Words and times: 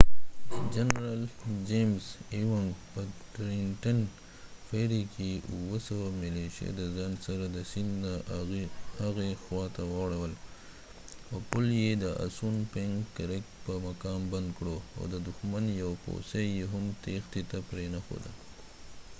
جنرال 0.73 1.23
چېمز 1.67 2.05
ایونګ 2.37 2.69
په 2.91 3.01
ټرینټن 3.33 3.99
فیری 4.67 5.03
کې 5.13 5.31
اووه 5.53 5.77
سوه 5.87 6.07
ملیشه 6.21 6.67
د 6.79 6.81
ځان 6.95 7.13
سره 7.25 7.45
د 7.49 7.57
سیند 7.71 7.91
نه 8.03 8.13
هغې 9.03 9.31
خواته 9.43 9.83
واړوله 9.91 10.37
او 11.29 11.37
پل 11.49 11.65
یې 11.83 11.91
د 12.03 12.05
اسون 12.25 12.55
پنک 12.73 12.95
کرک 13.17 13.45
په 13.65 13.73
مقام 13.87 14.21
بند 14.31 14.49
کړ 14.57 14.67
او 14.97 15.03
ددښمن 15.13 15.65
یو 15.83 15.91
پوڅی 16.03 16.45
یې 16.57 16.65
هم 16.73 16.85
تيښتی 17.03 17.41
ته 17.49 17.57
پرینښود 17.69 18.23